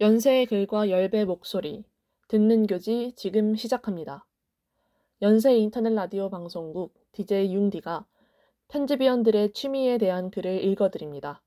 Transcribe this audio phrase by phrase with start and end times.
[0.00, 1.82] 연세의 글과 열배 목소리,
[2.28, 4.24] 듣는 교지 지금 시작합니다.
[5.22, 8.06] 연세 인터넷 라디오 방송국 DJ 융디가
[8.68, 11.42] 편집위원들의 취미에 대한 글을 읽어드립니다.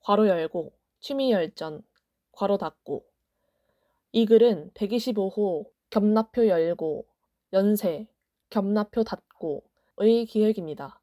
[0.00, 1.82] 괄호 열고, 취미 열전,
[2.32, 3.04] 괄호 닫고.
[4.12, 7.06] 이 글은 125호 겸나표 열고,
[7.52, 8.08] 연세,
[8.48, 11.02] 겸나표 닫고의 기획입니다.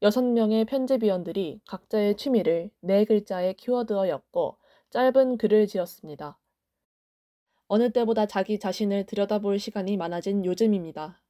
[0.00, 4.56] 여섯 명의 편집위원들이 각자의 취미를 네 글자의 키워드어 엮어
[4.90, 6.38] 짧은 글을 지었습니다.
[7.66, 11.20] 어느 때보다 자기 자신을 들여다볼 시간이 많아진 요즘입니다.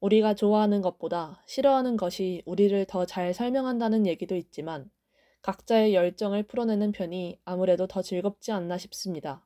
[0.00, 4.90] 우리가 좋아하는 것보다 싫어하는 것이 우리를 더 잘 설명한다는 얘기도 있지만
[5.42, 9.44] 각자의 열정을 풀어내는 편이 아무래도 더 즐겁지 않나 싶습니다.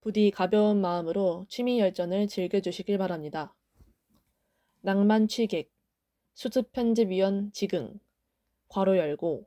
[0.00, 3.52] 부디 가벼운 마음으로 취미 열전을 즐겨주시길 바랍니다.
[4.80, 5.72] 낭만 취객,
[6.34, 7.98] 수습 편집위원 지긍,
[8.68, 9.44] 괄호 열고,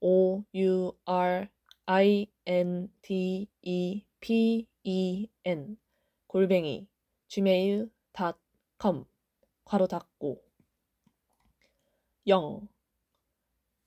[0.00, 1.48] O, U, R,
[1.92, 5.76] I N D E P E N
[6.28, 6.86] 골뱅이
[7.26, 9.04] gmail.com
[9.64, 10.40] 괄호 닫고
[12.28, 12.68] 0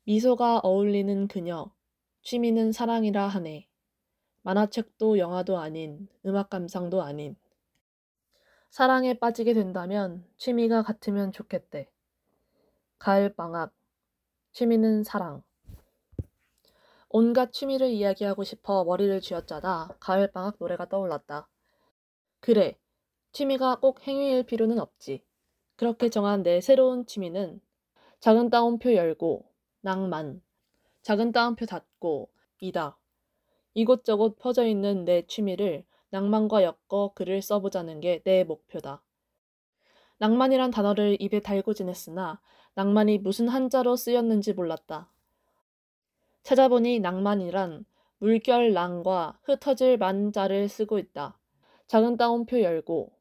[0.03, 1.73] 미소가 어울리는 그녀
[2.23, 3.69] 취미는 사랑이라 하네.
[4.41, 7.37] 만화책도 영화도 아닌 음악 감상도 아닌.
[8.69, 11.89] 사랑에 빠지게 된다면 취미가 같으면 좋겠대.
[12.99, 13.73] 가을 방학.
[14.51, 15.41] 취미는 사랑
[17.13, 21.47] 온갖 취미를 이야기하고 싶어 머리를 쥐어짜다 가을방학 노래가 떠올랐다.
[22.41, 22.77] 그래,
[23.33, 25.23] 취미가 꼭 행위일 필요는 없지.
[25.77, 27.61] 그렇게 정한 내 새로운 취미는
[28.19, 29.45] 작은 따옴표 열고,
[29.81, 30.41] 낭만,
[31.03, 32.99] 작은 따옴표 닫고, 이다.
[33.75, 39.03] 이곳저곳 퍼져 있는 내 취미를 낭만과 엮어 글을 써보자는 게 내 목표다.
[40.17, 42.41] 낭만이란 단어를 입에 달고 지냈으나
[42.73, 45.12] 낭만이 무슨 한자로 쓰였는지 몰랐다.
[46.43, 47.85] 찾아보니 낭만이란
[48.19, 51.39] 물결랑과 흩어질 만자를 쓰고 있다.
[51.87, 53.11] 작은 따옴표 열고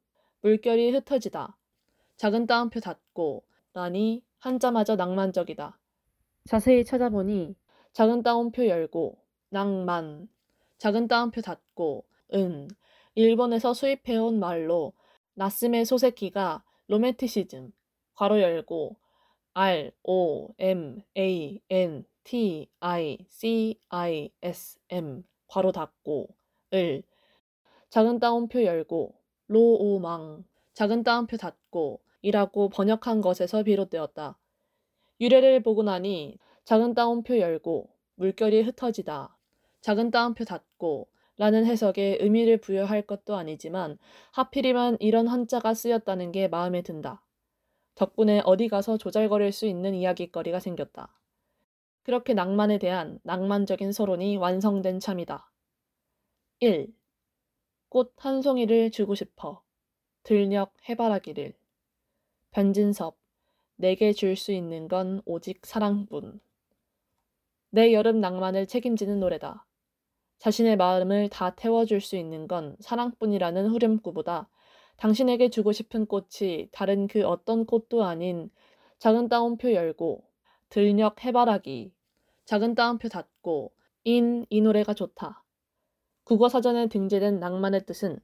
[0.41, 1.57] 물결이 흩어지다.
[2.17, 3.45] 작은 따옴표 닫고
[3.75, 5.79] 라니 한자마저 낭만적이다.
[6.45, 7.57] 자세히 찾아보니
[7.93, 9.19] 작은 따옴표 열고
[9.51, 10.29] 낭만
[10.79, 12.69] 작은 따옴표 닫고 은
[13.15, 14.95] 일본에서 수입해온 말로
[15.35, 17.73] 나스메 소세키가 로맨티시즘
[18.15, 18.97] 괄호 열고
[19.55, 26.29] R O M A N T I C I S M 괄호 닫고
[26.75, 27.03] 을
[27.91, 29.15] 작은 따옴표 열고
[29.49, 30.45] 로오망
[30.75, 34.39] 작은 따옴표 닫고 이라고 번역한 것에서 비롯되었다.
[35.21, 39.37] 유래를 보고 나니 작은 따옴표 열고 물결이 흩어지다
[39.81, 43.99] 작은 따옴표 닫고 라는 해석에 의미를 부여할 것도 아니지만
[44.33, 47.25] 하필이면 이런 한자가 쓰였다는 게 마음에 든다.
[47.95, 51.22] 덕분에 어디 가서 조잘거릴 수 있는 이야기거리가 생겼다.
[52.05, 55.51] 그렇게 낭만에 대한 낭만적인 서론이 완성된 참이다.
[56.61, 56.93] 1.
[57.89, 59.63] 꽃 한 송이를 주고 싶어.
[60.23, 61.55] 들녘 해바라기를.
[62.51, 63.17] 변진섭.
[63.77, 66.41] 내게 줄 수 있는 건 오직 사랑뿐.
[67.71, 69.67] 내 여름 낭만을 책임지는 노래다.
[70.39, 74.49] 자신의 마음을 다 태워줄 수 있는 건 사랑뿐이라는 후렴구보다
[74.97, 78.51] 당신에게 주고 싶은 꽃이 다른 그 어떤 꽃도 아닌
[78.99, 80.25] 작은 따옴표 열고
[80.73, 81.93] 들녘 해바라기,
[82.47, 83.73] 작은 따옴표 닫고,
[84.05, 85.45] 인, 이 노래가 좋다.
[86.25, 88.19] 국어사전에 등재된 낭만의 뜻은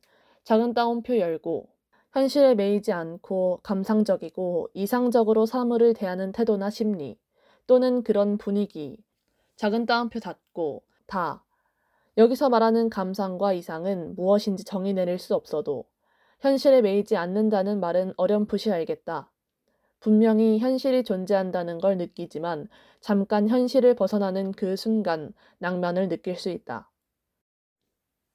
[0.45, 1.69] 작은 따옴표 열고,
[2.13, 7.19] 현실에 매이지 않고 감상적이고 이상적으로 사물을 대하는 태도나 심리,
[7.67, 8.97] 또는 그런 분위기,
[9.57, 11.45] 작은 따옴표 닫고, 다.
[12.17, 15.85] 여기서 말하는 감상과 이상은 무엇인지 정의 내릴 수 없어도
[16.41, 19.31] 현실에 매이지 않는다는 말은 어렴풋이 알겠다.
[20.01, 22.69] 분명히 현실이 존재한다는 걸 느끼지만
[23.01, 26.91] 잠깐 현실을 벗어나는 그 순간 낭만을 느낄 수 있다.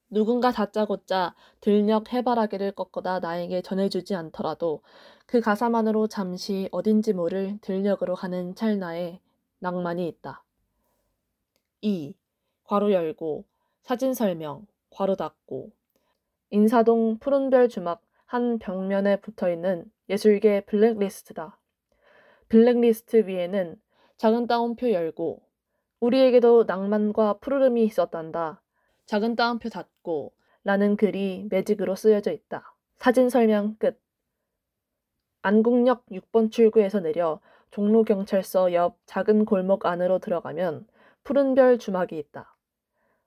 [0.09, 4.81] 누군가 다짜고짜 들녘 해바라기를 꺾어다 나에게 전해주지 않더라도
[5.25, 9.19] 그 가사만으로 잠시 어딘지 모를 들녘으로 가는 찰나에
[9.57, 10.43] 낭만이 있다.
[11.81, 12.13] 2.
[12.65, 13.45] 괄호 열고
[13.81, 15.71] 사진 설명 괄호 닫고
[16.51, 21.57] 인사동 푸른별 주막 한 벽면에 붙어 있는 예술계 블랙리스트다.
[22.49, 23.75] 블랙리스트 위에는
[24.17, 25.41] 작은 따옴표 열고
[25.99, 28.61] 우리에게도 낭만과 푸르름이 있었단다.
[29.05, 32.75] 작은 따옴표 닫고 라는 글이 매직으로 쓰여져 있다.
[32.97, 33.99] 사진 설명 끝.
[35.41, 37.39] 안국역 6번 출구에서 내려
[37.71, 40.87] 종로경찰서 옆 작은 골목 안으로 들어가면
[41.23, 42.55] 푸른별 주막이 있다.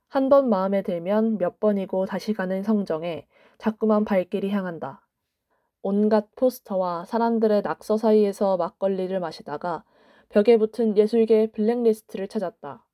[0.08, 3.26] 한 번 마음에 들면 몇 번이고 다시 가는 성정에
[3.58, 5.05] 자꾸만 발길이 향한다.
[5.88, 9.84] 온갖 포스터와 사람들의 낙서 사이에서 막걸리를 마시다가
[10.30, 12.84] 벽에 붙은 예술계의 블랙리스트를 찾았다.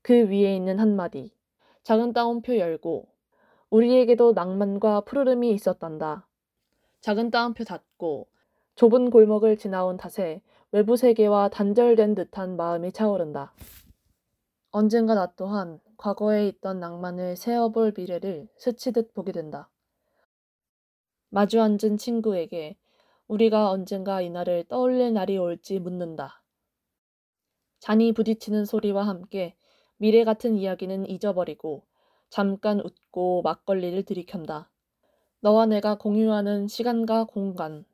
[0.00, 1.34] 그 위에 있는 한마디.
[1.82, 3.06] 작은 따옴표 열고
[3.68, 6.26] 우리에게도 낭만과 푸르름이 있었단다.
[7.02, 8.28] 작은 따옴표 닫고
[8.76, 10.40] 좁은 골목을 지나온 탓에
[10.70, 13.52] 외부 세계와 단절된 듯한 마음이 차오른다.
[14.70, 19.68] 언젠가 나 또한 과거에 있던 낭만을 세어볼 미래를 스치듯 보게 된다.
[21.34, 22.76] 마주 앉은 친구에게
[23.26, 26.44] 우리가 언젠가 이날을 떠올릴 날이 올지 묻는다.
[27.80, 29.56] 잔이 부딪히는 소리와 함께
[29.96, 31.86] 미래 같은 이야기는 잊어버리고
[32.28, 34.70] 잠깐 웃고 막걸리를 들이켠다.
[35.40, 37.86] 너와 내가 공유하는 시간과 공간,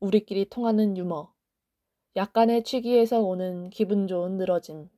[0.00, 1.34] 우리끼리 통하는 유머,
[2.16, 4.88] 약간의 취기에서 오는 기분 좋은 늘어짐.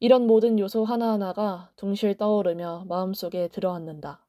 [0.00, 4.23] 이런 모든 요소 하나하나가 둥실 떠오르며 마음속에 들어앉는다.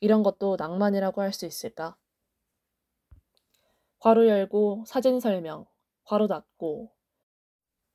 [0.00, 1.96] 이런 것도 낭만이라고 할 수 있을까?
[3.98, 5.66] 괄호 열고 사진 설명,
[6.04, 6.92] 괄호 닫고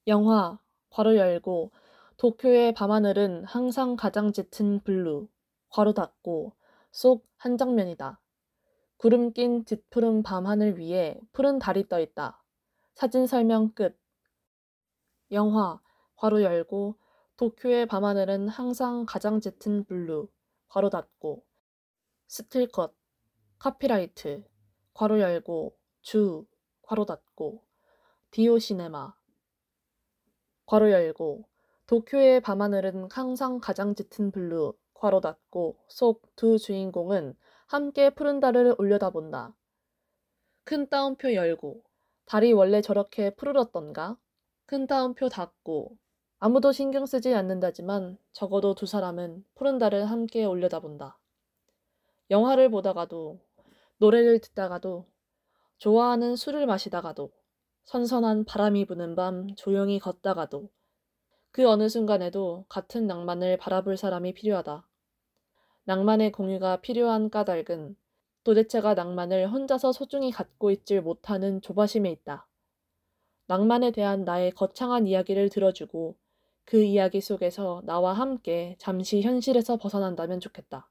[0.08, 0.60] 영화,
[0.90, 1.72] 괄호 열고
[2.18, 5.28] 도쿄의 밤하늘은 항상 가장 짙은 블루,
[5.70, 6.54] 괄호 닫고
[6.92, 8.20] 속 한 장면이다.
[8.98, 12.44] 구름 낀 짙푸른 밤하늘 위에 푸른 달이 떠 있다.
[12.94, 13.98] 사진 설명 끝.
[15.32, 15.82] 영화,
[16.18, 17.00] 괄호 열고
[17.38, 20.30] 도쿄의 밤하늘은 항상 가장 짙은 블루,
[20.68, 21.44] 괄호 닫고
[22.32, 22.96] 스틸컷,
[23.60, 24.46] 카피라이트,
[24.94, 26.46] 괄호 열고 주,
[26.82, 27.62] 괄호 닫고
[28.32, 29.14] 디오 시네마,
[30.66, 31.44] 괄호 열고
[31.88, 37.36] 도쿄의 밤하늘은 항상 가장 짙은 블루, 괄호 닫고 속 두 주인공은
[37.68, 39.54] 함께 푸른 달을 올려다본다.
[40.64, 41.84] 큰 따옴표 열고
[42.24, 44.18] 달이 원래 저렇게 푸르렀던가?
[44.66, 45.98] 큰 따옴표 닫고
[46.40, 51.18] 아무도 신경 쓰지 않는다지만 적어도 두 사람은 푸른 달을 함께 올려다본다.
[52.32, 53.40] 영화를 보다가도
[53.98, 55.06] 노래를 듣다가도
[55.78, 57.32] 좋아하는 술을 마시다가도
[57.84, 60.70] 선선한 바람이 부는 밤 조용히 걷다가도
[61.52, 64.88] 그 어느 순간에도 같은 낭만을 바라볼 사람이 필요하다.
[65.84, 67.98] 낭만의 공유가 필요한 까닭은
[68.46, 72.48] 도대체가 낭만을 혼자서 소중히 갖고 있질 못하는 조바심에 있다.
[73.48, 76.16] 낭만에 대한 나의 거창한 이야기를 들어주고
[76.64, 80.91] 그 이야기 속에서 나와 함께 잠시 현실에서 벗어난다면 좋겠다.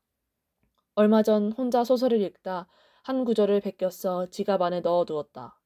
[0.95, 2.67] 얼마 전 혼자 소설을 읽다
[3.03, 5.61] 한 구절을 베꼈어 지갑 안에 넣어 두었다.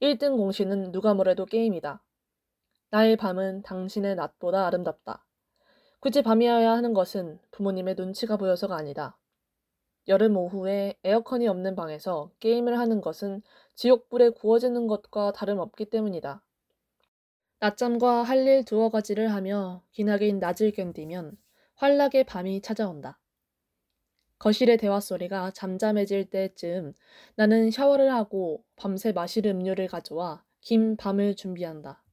[0.00, 2.00] 1등 공신은 누가 뭐래도 게임이다.
[2.90, 5.26] 나의 밤은 당신의 낮보다 아름답다.
[5.98, 9.18] 굳이 밤이어야 하는 것은 부모님의 눈치가 보여서가 아니다.
[10.08, 13.42] 여름 오후에 에어컨이 없는 방에서 게임을 하는 것은
[13.74, 16.42] 지옥불에 구워지는 것과 다름없기 때문이다.
[17.58, 21.36] 낮잠과 할 일 두어 가지를 하며 기나긴 낮을 견디면
[21.74, 23.18] 환락의 밤이 찾아온다.
[24.38, 26.92] 거실의 대화 소리가 잠잠해질 때쯤
[27.34, 32.04] 나는 샤워를 하고 밤새 마실 음료를 가져와 긴 밤을 준비한다.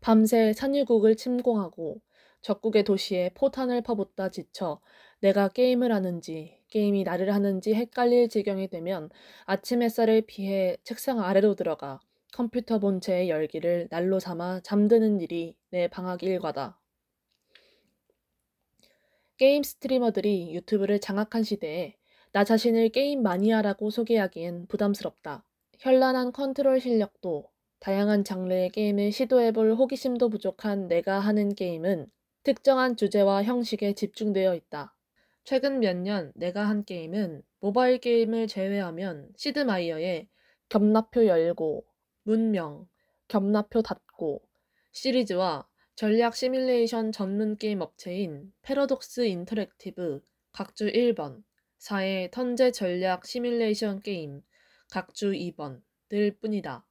[0.00, 2.00] 밤새 산유국을 침공하고
[2.42, 4.80] 적국의 도시에 포탄을 퍼붓다 지쳐
[5.20, 9.08] 내가 게임을 하는지 게임이 나를 하는지 헷갈릴 지경이 되면
[9.44, 12.00] 아침 햇살을 피해 책상 아래로 들어가
[12.32, 16.78] 컴퓨터 본체의 열기를 난로 삼아 잠드는 일이 내 방학 일과다.
[19.38, 21.96] 게임 스트리머들이 유튜브를 장악한 시대에
[22.32, 25.44] 나 자신을 게임 마니아라고 소개하기엔 부담스럽다.
[25.78, 32.10] 현란한 컨트롤 실력도 다양한 장르의 게임을 시도해볼 호기심도 부족한 내가 하는 게임은
[32.42, 34.95] 특정한 주제와 형식에 집중되어 있다.
[35.46, 40.26] 최근 몇 년 내가 한 게임은 모바일 게임을 제외하면 시드마이어의
[40.68, 41.86] 겹낫표 열고,
[42.24, 42.88] 문명,
[43.28, 44.42] 겹낫표 닫고
[44.90, 51.44] 시리즈와 전략 시뮬레이션 전문 게임 업체인 패러독스 인터랙티브 각주 1번,
[51.78, 54.42] 4의 턴제 전략 시뮬레이션 게임
[54.90, 56.84] 각주 2번 들 뿐이다.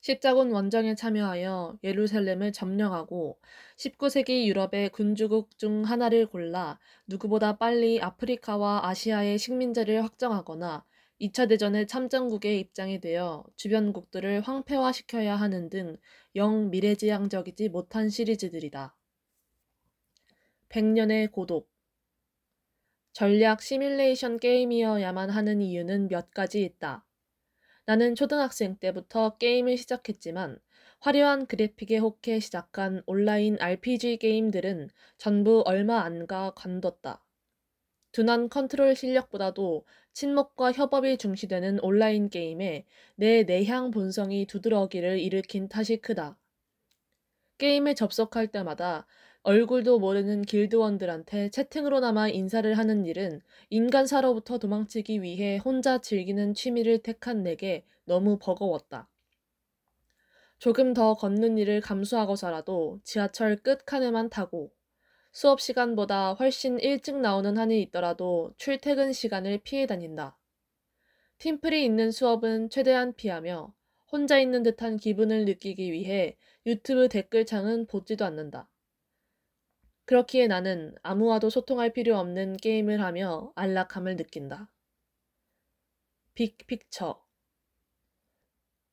[0.00, 3.38] 십자군 원정에 참여하여 예루살렘을 점령하고
[3.76, 10.84] 19세기 유럽의 군주국 중 하나를 골라 누구보다 빨리 아프리카와 아시아의 식민지를 확정하거나
[11.20, 15.96] 2차 대전의 참전국에 입장이 되어 주변국들을 황폐화시켜야 하는 등
[16.36, 18.96] 영 미래지향적이지 못한 시리즈들이다.
[20.68, 21.68] 백년의 고독
[23.12, 27.04] 전략 시뮬레이션 게임이어야만 하는 이유는 몇 가지 있다.
[27.84, 30.58] 나는 초등학생 때부터 게임을 시작했지만
[31.00, 37.22] 화려한 그래픽에 혹해 시작한 온라인 RPG 게임들은 전부 얼마 안 가 관뒀다.
[38.12, 46.38] 둔한 컨트롤 실력보다도 친목과 협업이 중시되는 온라인 게임에 내 내향 본성이 두드러기를 일으킨 탓이 크다.
[47.58, 49.06] 게임에 접속할 때마다
[49.42, 57.86] 얼굴도 모르는 길드원들한테 채팅으로나마 인사를 하는 일은 인간사로부터 도망치기 위해 혼자 즐기는 취미를 택한 내게
[58.04, 59.08] 너무 버거웠다.
[60.58, 64.72] 조금 더 걷는 일을 감수하고서라도 지하철 끝칸에만 타고
[65.32, 70.36] 수업 시간보다 훨씬 일찍 나오는 한이 있더라도 출퇴근 시간을 피해 다닌다.
[71.38, 73.72] 팀플이 있는 수업은 최대한 피하며
[74.12, 78.68] 혼자 있는 듯한 기분을 느끼기 위해 유튜브 댓글창은 보지도 않는다.
[80.10, 84.68] 그렇기에 나는 아무와도 소통할 필요 없는 게임을 하며 안락함을 느낀다.
[86.34, 87.24] 빅픽처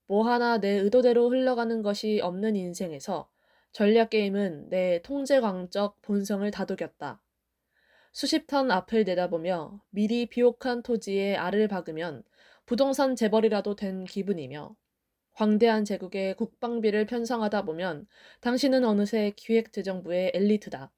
[0.05, 3.31] 뭐 하나 내 의도대로 흘러가는 것이 없는 인생에서
[3.71, 7.19] 전략 게임은 내 통제광적 본성을 다독였다.
[8.12, 12.21] 수십 턴 앞을 내다보며 미리 비옥한 토지에 알을 박으면
[12.67, 14.75] 부동산 재벌이라도 된 기분이며
[15.33, 18.05] 광대한 제국의 국방비를 편성하다 보면
[18.41, 20.91] 당신은 어느새 기획재정부의 엘리트다.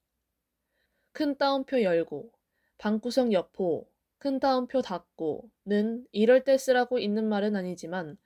[1.11, 2.31] 큰 따옴표 열고
[2.77, 8.17] 방구석 여포 큰 따옴표 닫고는 이럴 때 쓰라고 있는 말은 아니지만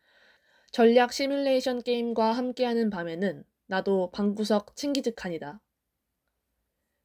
[0.71, 5.61] 전략 시뮬레이션 게임과 함께하는 밤에는 나도 방구석 친기즈칸이다.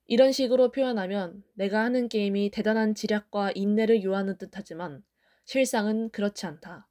[0.06, 5.04] 이런 식으로 표현하면 내가 하는 게임이 대단한 지략과 인내를 요하는 듯하지만
[5.44, 6.88] 실상은 그렇지 않다.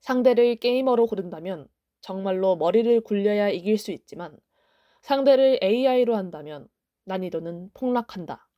[0.00, 1.66] 상대를 게이머로 고른다면
[2.02, 4.38] 정말로 머리를 굴려야 이길 수 있지만
[5.00, 6.68] 상대를 AI로 한다면
[7.10, 8.48] 난이도는 폭락한다.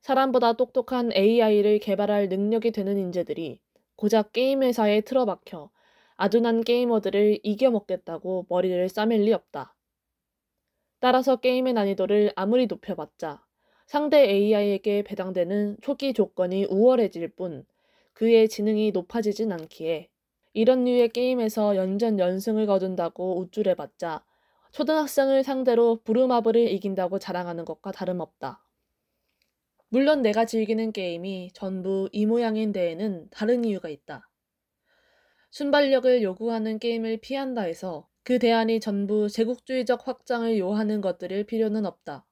[0.00, 3.60] 사람보다 똑똑한 AI를 개발할 능력이 되는 인재들이
[3.96, 5.68] 고작 게임 회사에 틀어박혀
[6.16, 9.74] 아둔한 게이머들을 이겨먹겠다고 머리를 싸맬 리 없다.
[11.00, 13.44] 따라서 게임의 난이도를 아무리 높여봤자
[13.86, 17.66] 상대 AI에게 배당되는 초기 조건이 우월해질 뿐
[18.12, 20.08] 그의 지능이 높아지진 않기에
[20.52, 24.24] 이런 류의 게임에서 연전 연승을 거둔다고 우쭐해봤자
[24.72, 28.62] 초등학생을 상대로 부르마블을 이긴다고 자랑하는 것과 다름없다.
[29.88, 34.28] 물론 내가 즐기는 게임이 전부 이 모양인 데에는 다른 이유가 있다.
[35.50, 42.26] 순발력을 요구하는 게임을 피한다 해서 그 대안이 전부 제국주의적 확장을 요하는 것들일 필요는 없다.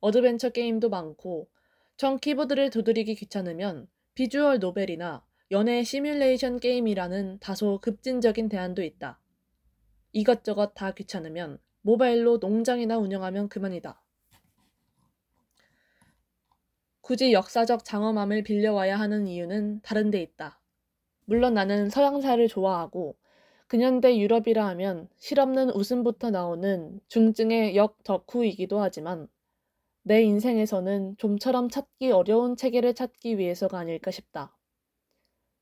[0.00, 1.48] 어드벤처 게임도 많고
[1.96, 9.20] 정 키보드를 두드리기 귀찮으면 visual novel이나 연애 시뮬레이션 게임이라는 다소 급진적인 대안도 있다.
[10.12, 14.02] 이것저것 다 귀찮으면 모바일로 농장이나 운영하면 그만이다.
[17.00, 20.60] 굳이 역사적 장엄함을 빌려와야 하는 이유는 다른 데 있다.
[21.24, 23.16] 물론 나는 서양사를 좋아하고
[23.68, 29.28] 근현대 유럽이라 하면 실없는 웃음부터 나오는 중증의 역덕후이기도 하지만
[30.02, 34.56] 내 인생에서는 좀처럼 찾기 어려운 체계를 찾기 위해서가 아닐까 싶다.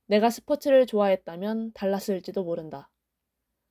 [0.06, 2.88] 내가 스포츠를 좋아했다면 달랐을지도 모른다.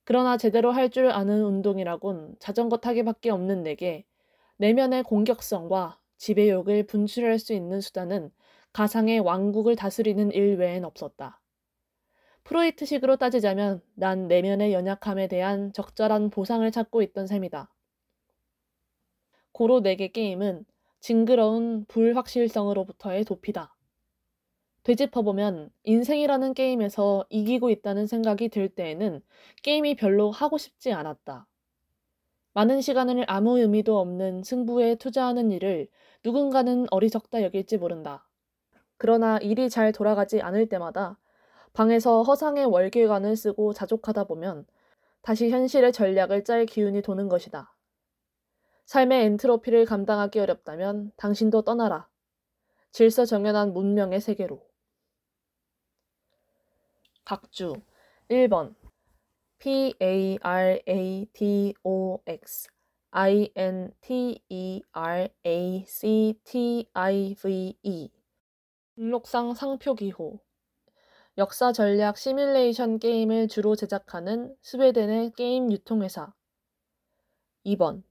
[0.06, 4.06] 그러나 제대로 할 줄 아는 운동이라곤 자전거 타기밖에 없는 내게
[4.56, 8.30] 내면의 공격성과 지배욕을 분출할 수 있는 수단은
[8.72, 11.42] 가상의 왕국을 다스리는 일 외엔 없었다.
[12.44, 17.70] 프로이트식으로 따지자면 난 내면의 연약함에 대한 적절한 보상을 찾고 있던 셈이다.
[19.52, 20.64] 고로 내게 게임은
[21.00, 23.75] 징그러운 불확실성으로부터의 도피다.
[24.86, 29.20] 되짚어보면 인생이라는 게임에서 이기고 있다는 생각이 들 때에는
[29.64, 31.48] 게임이 별로 하고 싶지 않았다.
[32.52, 35.88] 많은 시간을 아무 의미도 없는 승부에 투자하는 일을
[36.22, 38.28] 누군가는 어리석다 여길지 모른다.
[38.96, 41.18] 그러나 일이 잘 돌아가지 않을 때마다
[41.72, 44.66] 방에서 허상의 월계관을 쓰고 자족하다 보면
[45.20, 47.74] 다시 현실의 전략을 짤 기운이 도는 것이다.
[48.84, 52.08] 삶의 엔트로피를 감당하기 어렵다면 당신도 떠나라.
[52.92, 54.65] 질서정연한 문명의 세계로.
[57.26, 57.74] 각주.
[58.30, 58.76] 1번.
[59.58, 62.68] P A R A T O X.
[63.10, 68.10] I N T E R A C T I V E.
[68.94, 70.38] 등록상 상표 기호.
[71.36, 76.32] 역사 전략 시뮬레이션 게임을 주로 제작하는 스웨덴의 게임 유통회사.
[77.64, 78.04] 2번.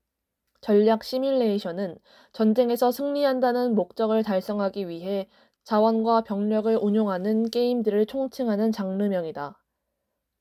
[0.59, 1.99] 전략 시뮬레이션은
[2.33, 5.29] 전쟁에서 승리한다는 목적을 달성하기 위해
[5.65, 9.59] 자원과 병력을 운용하는 게임들을 총칭하는 장르명이다.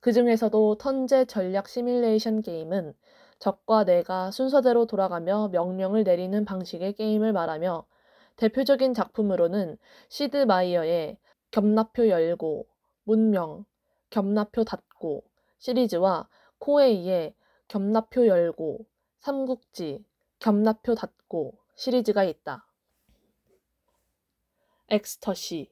[0.01, 2.93] 그 중에서도 턴제 전략 시뮬레이션 게임은
[3.39, 7.87] 적과 내가 순서대로 돌아가며 명령을 내리는 방식의 게임을 말하며
[8.37, 9.79] 대표적인 작품으로는
[10.11, 11.17] 시드 마이어의
[11.51, 12.67] 겹낫표 열고,
[13.05, 13.65] 문명,
[14.11, 15.25] 겹낫표 닫고
[15.59, 16.29] 시리즈와
[16.59, 17.35] 코에이의
[17.69, 18.85] 겹낫표 열고,
[19.21, 20.05] 삼국지,
[20.39, 22.67] 겹낫표 닫고 시리즈가 있다.
[24.89, 25.71] 엑스터시.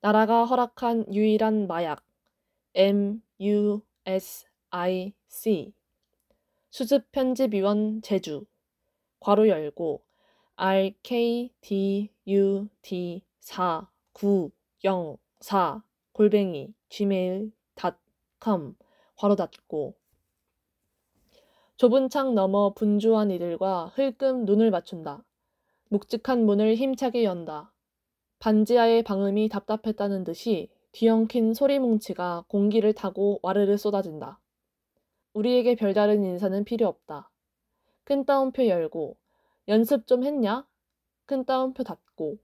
[0.00, 2.04] 나라가 허락한 유일한 마약
[2.74, 5.72] M U S I C
[6.70, 8.44] 수습 편집위원 제주.
[9.20, 10.04] 괄호 열고
[10.56, 14.50] R K D U T 4 9
[14.84, 18.74] 0 4 골뱅이 gmail.com
[19.16, 19.96] 괄호 닫고.
[21.76, 25.24] 좁은 창 너머 분주한 이들과 흘끔 눈을 맞춘다.
[25.92, 27.70] 묵직한 문을 힘차게 연다.
[28.38, 34.40] 반지하의 방음이 답답했다는 듯이 뒤엉킨 소리 뭉치가 공기를 타고 와르르 쏟아진다.
[35.34, 37.30] 우리에게 별다른 인사는 필요 없다.
[38.04, 39.18] 큰 따옴표 열고
[39.68, 40.66] 연습 좀 했냐?
[41.26, 42.38] 큰 따옴표 닫고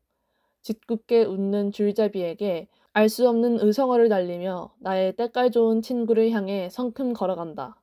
[0.60, 7.80] 짓궂게 웃는 줄잡이에게 알 수 없는 의성어를 날리며 나의 때깔 좋은 친구를 향해 성큼 걸어간다.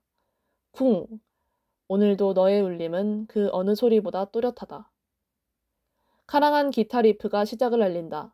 [0.74, 1.08] 쿵!
[1.88, 4.92] 오늘도 너의 울림은 그 어느 소리보다 또렷하다.
[6.28, 8.34] 카랑한 기타 리프가 시작을 알린다.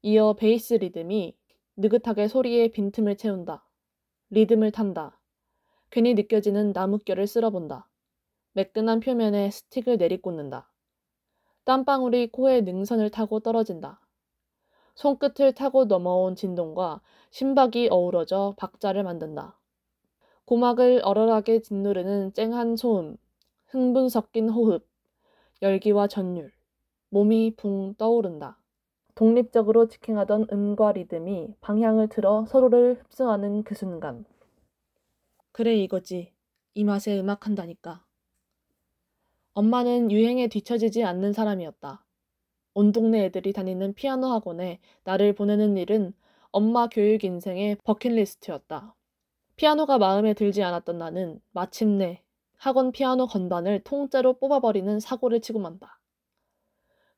[0.00, 1.36] 이어 베이스 리듬이
[1.76, 3.68] 느긋하게 소리의 빈틈을 채운다.
[4.30, 5.20] 리듬을 탄다.
[5.90, 7.86] 괜히 느껴지는 나뭇결을 쓸어본다.
[8.52, 10.72] 매끈한 표면에 스틱을 내리꽂는다.
[11.64, 14.00] 땀방울이 코에 능선을 타고 떨어진다.
[14.94, 19.60] 손끝을 타고 넘어온 진동과 심박이 어우러져 박자를 만든다.
[20.46, 23.18] 고막을 얼얼하게 짓누르는 쨍한 소음,
[23.66, 24.88] 흥분 섞인 호흡,
[25.60, 26.57] 열기와 전율,
[27.10, 28.58] 몸이 붕 떠오른다.
[29.14, 34.24] 독립적으로 직행하던 음과 리듬이 방향을 틀어 서로를 흡수하는 그 순간.
[35.52, 36.32] 그래 이거지.
[36.74, 38.04] 이 맛에 음악한다니까.
[39.54, 42.04] 엄마는 유행에 뒤처지지 않는 사람이었다.
[42.74, 46.12] 온 동네 애들이 다니는 피아노 학원에 나를 보내는 일은
[46.52, 48.94] 엄마 교육 인생의 버킷리스트였다.
[49.56, 52.22] 피아노가 마음에 들지 않았던 나는 마침내
[52.56, 55.97] 학원 피아노 건반을 통째로 뽑아버리는 사고를 치고 만다.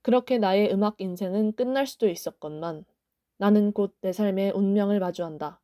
[0.03, 2.85] 그렇게 나의 음악 인생은 끝날 수도 있었건만
[3.39, 5.61] 나는 곧 내 삶의 운명을 마주한다.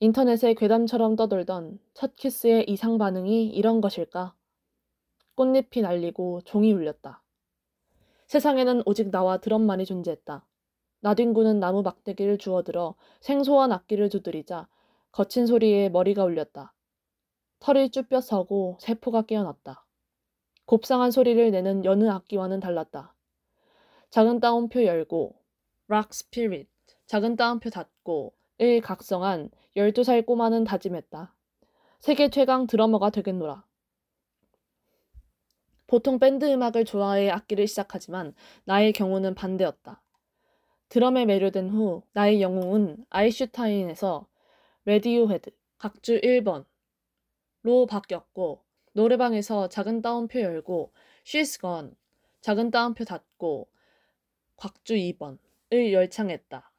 [0.00, 4.34] 인터넷에 괴담처럼 떠돌던 첫 키스의 이상 반응이 이런 것일까?
[5.34, 7.22] 꽃잎이 날리고 종이 울렸다.
[8.26, 10.46] 세상에는 오직 나와 드럼만이 존재했다.
[11.00, 14.68] 나뒹구는 나무 막대기를 주워들어 생소한 악기를 두드리자
[15.12, 16.74] 거친 소리에 머리가 울렸다.
[17.60, 19.84] 털이 쭈뼛 서고 세포가 깨어났다.
[20.66, 23.14] 곱상한 소리를 내는 여느 악기와는 달랐다.
[24.10, 25.36] 작은 따옴표 열고
[25.88, 26.68] 락 스피릿
[27.06, 31.32] 작은 따옴표 닫고 을 각성한 12살 꼬마는 다짐했다.
[32.00, 33.64] 세계 최강 드러머가 되겠노라.
[35.86, 40.02] 보통 밴드 음악을 좋아해 악기를 시작하지만 나의 경우는 반대였다.
[40.88, 44.26] 드럼에 매료된 후 나의 영웅은 아이슈타인에서
[44.86, 50.92] 레디오 헤드 각주 1번로 바뀌었고 노래방에서 작은 따옴표 열고
[51.24, 51.92] Gone
[52.40, 53.68] 작은 따옴표 닫고
[54.58, 56.72] 각주 2번을 열창했다.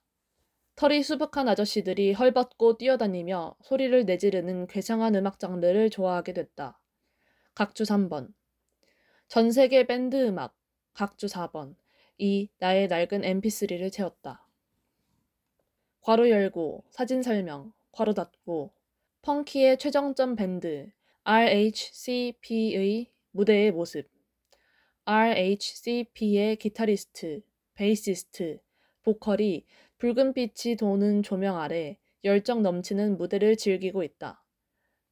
[0.75, 6.77] 털이 수북한 아저씨들이 헐벗고 뛰어다니며 소리를 내지르는 괴상한 음악 장르를 좋아하게 됐다.
[7.55, 8.33] 각주 3번
[9.29, 10.57] 전 세계 밴드 음악
[10.93, 11.75] 각주 4번
[12.17, 14.45] 이 나의 낡은 mp3를 채웠다.
[16.01, 18.73] 괄호 열고 사진 설명 괄호 닫고
[19.21, 20.91] funky의 최정점 밴드
[21.23, 24.09] RHCP의 무대의 모습
[25.05, 27.41] RHCP의 기타리스트,
[27.79, 28.59] 베이시스트,
[29.03, 29.65] 보컬이
[29.99, 34.43] 붉은빛이 도는 조명 아래 열정 넘치는 무대를 즐기고 있다.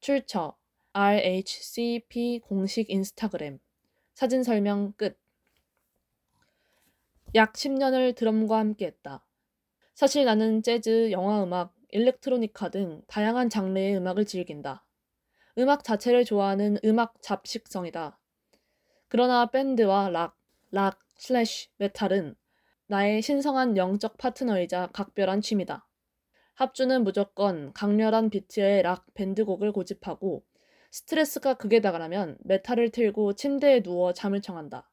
[0.02, 0.58] 출처
[0.92, 3.60] RHCP 공식 인스타그램
[4.14, 5.18] 사진 설명 끝.
[7.36, 9.26] 약 10년을 드럼과 함께 했다.
[9.94, 14.86] 사실 나는 재즈, 영화 음악, 일렉트로니카 등 다양한 장르의 음악을 즐긴다.
[15.58, 18.20] 음악 자체를 좋아하는 음악 잡식성이다.
[19.08, 20.38] 그러나 밴드와 락,
[20.72, 22.36] 락, 슬래시, 메탈은
[22.90, 25.88] 나의 신성한 영적 파트너이자 각별한 취미다.
[26.54, 30.46] 합주는 무조건 강렬한 비트의 락 밴드곡을 고집하고
[30.92, 34.90] 스트레스가 극에 달하면 메탈을 틀고 침대에 누워 잠을 청한다.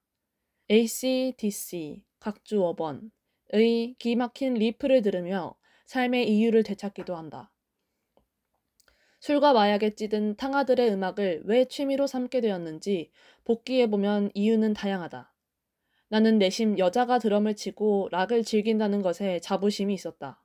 [0.68, 5.54] AC/DC 각주 5번의 기막힌 riff를 들으며
[5.86, 7.52] 삶의 이유를 되찾기도 한다.
[9.20, 13.12] 술과 마약에 찌든 탕아들의 음악을 왜 취미로 삼게 되었는지
[13.44, 15.33] 복기해보면 이유는 다양하다.
[16.14, 20.40] 나는 내심 여자가 드럼을 치고 락을 즐긴다는 것에 자부심이 있었다.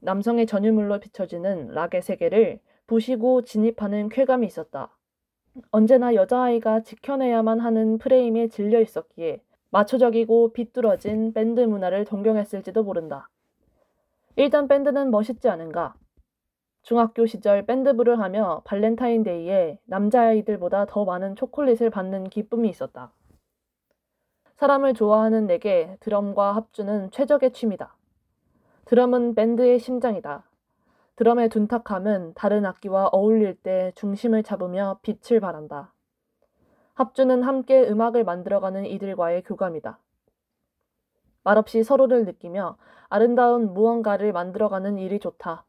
[0.00, 4.96] 남성의 전유물로 비춰지는 락의 세계를 부시고 진입하는 쾌감이 있었다.
[5.70, 13.28] 언제나 여자아이가 지켜내야만 하는 프레임에 질려 있었기에 마초적이고 비뚤어진 밴드 문화를 동경했을지도 모른다.
[14.36, 15.94] 일단 밴드는 멋있지 않은가?
[16.80, 23.12] 중학교 시절 밴드부를 하며 발렌타인데이에 남자아이들보다 더 많은 초콜릿을 받는 기쁨이 있었다.
[24.62, 27.96] 사람을 좋아하는 내게 드럼과 합주는 최적의 취미다.
[28.84, 30.44] 드럼은 밴드의 심장이다.
[31.16, 35.92] 드럼의 둔탁함은 다른 악기와 어울릴 때 중심을 잡으며 빛을 발한다.
[36.94, 39.98] 합주는 함께 음악을 만들어가는 이들과의 교감이다.
[41.42, 42.76] 말없이 서로를 느끼며
[43.08, 45.64] 아름다운 무언가를 만들어가는 일이 좋다.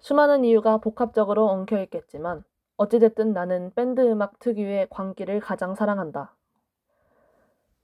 [0.00, 2.42] 수많은 이유가 복합적으로 엉켜 있겠지만
[2.78, 6.35] 어찌됐든 나는 밴드 음악 특유의 광기를 가장 사랑한다.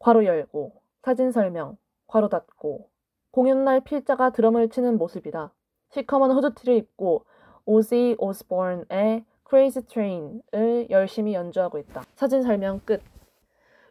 [0.02, 0.72] 괄호 열고
[1.04, 1.76] 사진 설명
[2.08, 2.88] 괄호 닫고
[3.30, 5.52] 공연날 필자가 드럼을 치는 모습이다.
[5.90, 7.24] 시커먼 후드티를 입고
[7.64, 12.02] 오지 오스본의 Crazy Train을 열심히 연주하고 있다.
[12.16, 13.00] 사진 설명 끝.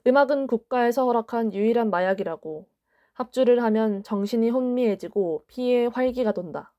[0.05, 2.65] 음악은 국가에서 허락한 유일한 마약이라고.
[3.13, 6.73] 합주를 하면 정신이 혼미해지고 피에 활기가 돈다.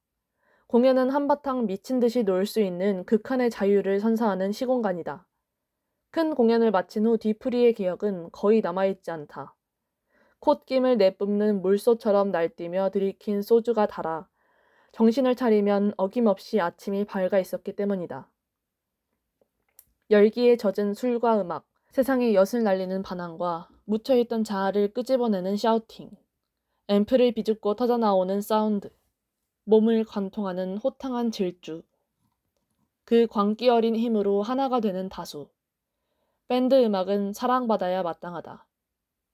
[0.66, 5.26] 공연은 한바탕 미친 듯이 놀 수 있는 극한의 자유를 선사하는 시공간이다.
[6.12, 9.54] 큰 공연을 마친 후 뒤풀이의 기억은 거의 남아있지 않다.
[10.40, 14.28] 콧김을 내뿜는 물소처럼 날뛰며 들이킨 소주가 달아
[14.92, 18.28] 정신을 차리면 어김없이 아침이 밝아 있었기 때문이다.
[20.10, 26.10] 열기에 젖은 술과 음악, 세상에 엿을 날리는 반항과 묻혀있던 자아를 끄집어내는 shouting,
[26.88, 28.90] 앰프를 비집고 터져나오는 사운드,
[29.64, 31.82] 몸을 관통하는 호탕한 질주,
[33.06, 35.48] 그 광기 어린 힘으로 하나가 되는 다수.
[36.52, 38.66] 밴드 음악은 사랑받아야 마땅하다.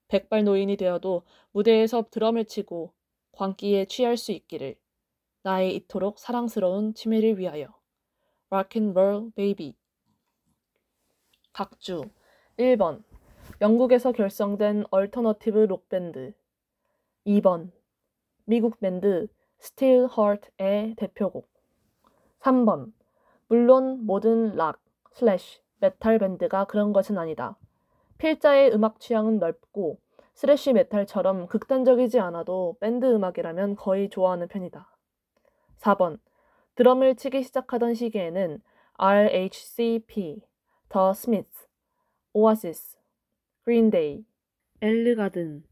[0.07, 2.93] 백발 노인이 되어도 무대에서 드럼을 치고
[3.33, 4.77] 광기에 취할 수 있기를.
[5.43, 7.77] 나의 이토록 사랑스러운 취미를 위하여.
[8.51, 9.75] Rock and roll baby.
[11.53, 12.03] 각주
[12.57, 13.03] 1번
[13.61, 16.35] 영국에서 결성된 alternative 록밴드
[17.27, 17.73] 2번
[18.45, 19.27] 미국 밴드
[19.59, 21.51] Steelheart의 대표곡
[22.39, 22.93] 3번
[23.49, 24.81] 물론 모든 락,
[25.15, 27.57] 슬래시, 메탈 밴드가 그런 것은 아니다.
[28.19, 29.99] 필자의 음악 취향은 넓고
[30.35, 34.89] 스래시 메탈처럼 극단적이지 않아도 밴드 음악이라면 거의 좋아하는 편이다.
[35.79, 36.19] 4번
[36.75, 38.61] 드럼을 치기 시작하던 시기에는
[38.95, 40.43] RHCP,
[40.89, 41.69] The Smiths,
[42.33, 42.99] Oasis,
[43.65, 44.25] Green Day,
[44.81, 45.65] Ellegarden,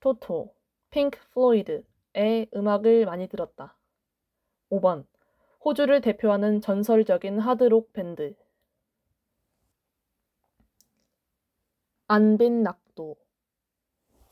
[0.00, 0.54] Toto,
[0.90, 3.76] Pink Floyd의 음악을 많이 들었다.
[4.70, 5.04] 5번
[5.64, 8.34] 호주를 대표하는 전설적인 하드록 밴드
[12.14, 13.16] 안빈 낙도.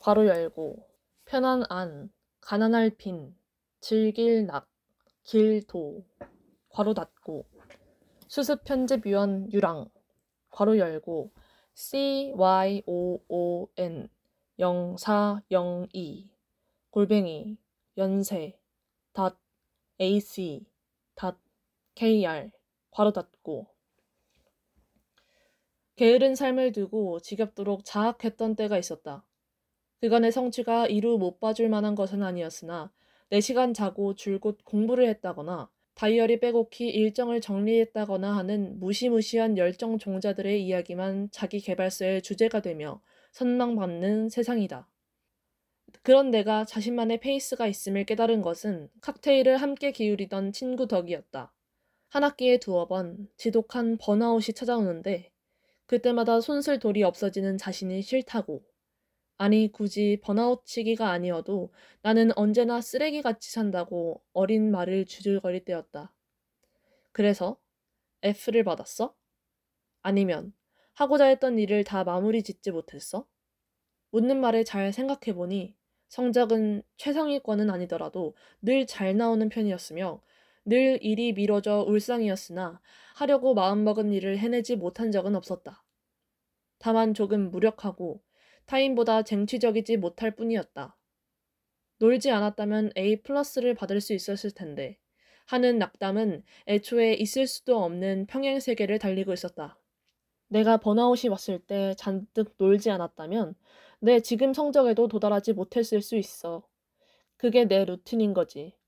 [0.00, 0.86] 괄호 열고
[1.24, 2.12] 편한 안
[2.42, 3.34] 가난할 빈
[3.80, 4.68] 즐길 낙
[5.22, 6.04] 길 도.
[6.68, 7.46] 괄호 닫고
[8.28, 9.88] 수습 편집 위원 유랑.
[10.50, 11.32] 괄호 열고
[11.72, 14.10] C Y O O N
[14.58, 16.28] 0402
[16.90, 17.56] 골뱅이
[17.96, 18.60] 연세
[19.14, 19.40] 닷
[19.98, 20.66] AC
[21.14, 21.38] 닷
[21.94, 22.50] KR
[22.90, 23.68] 괄호 닫고
[25.96, 29.24] 게으른 삶을 두고 지겹도록 자학했던 때가 있었다.
[30.00, 32.90] 그간의 성취가 이루 못 봐줄 만한 것은 아니었으나
[33.30, 41.60] 4시간 자고 줄곧 공부를 했다거나 다이어리 빼곡히 일정을 정리했다거나 하는 무시무시한 열정 종자들의 이야기만 자기
[41.60, 44.88] 개발서의 주제가 되며 선망받는 세상이다.
[46.02, 51.52] 그런 내가 자신만의 페이스가 있음을 깨달은 것은 칵테일을 함께 기울이던 친구 덕이었다.
[52.08, 55.30] 한 학기에 두어 번 지독한 번아웃이 찾아오는데
[55.90, 58.62] 그때마다 손쓸 도리 없어지는 자신이 싫다고.
[59.38, 61.72] 아니 굳이 번아웃 시기가 아니어도
[62.02, 66.14] 나는 언제나 쓰레기같이 산다고 어린 말을 주절거릴 때였다.
[67.10, 67.60] 그래서
[68.22, 69.16] F를 받았어?
[70.02, 70.54] 아니면
[70.94, 73.26] 하고자 했던 일을 다 마무리 짓지 못했어?
[74.12, 75.76] 묻는 말에 잘 생각해보니
[76.08, 80.22] 성적은 최상위권은 아니더라도 늘 잘 나오는 편이었으며
[80.64, 82.80] 늘 일이 미뤄져 울상이었으나
[83.14, 85.84] 하려고 마음먹은 일을 해내지 못한 적은 없었다.
[86.78, 88.22] 다만 조금 무력하고
[88.66, 90.96] 타인보다 쟁취적이지 못할 뿐이었다.
[91.98, 94.98] 놀지 않았다면 A 플러스를 받을 수 있었을 텐데
[95.46, 99.78] 하는 낙담은 애초에 있을 수도 없는 평행 세계를 달리고 있었다.
[100.48, 103.54] 내가 번아웃이 왔을 때 잔뜩 놀지 않았다면
[104.00, 106.66] 내 지금 성적에도 도달하지 못했을 수 있어.
[107.36, 108.79] 그게 내 루틴인 거지.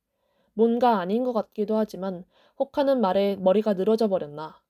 [0.54, 2.24] 뭔가 아닌 것 같기도 하지만
[2.58, 4.60] 혹하는 말에 머리가 늘어져 버렸나.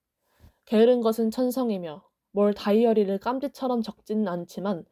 [0.67, 4.85] 게으른 것은 천성이며 뭘 다이어리를 깜지처럼 적지는 않지만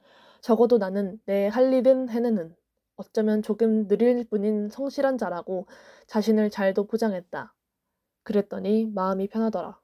[0.42, 2.55] 적어도 나는 내 할 일은 해내는
[2.96, 5.66] 어쩌면 조금 느릴 뿐인 성실한 자라고
[6.07, 7.55] 자신을 잘도 포장했다.
[8.24, 9.81] 그랬더니 마음이 편하더라.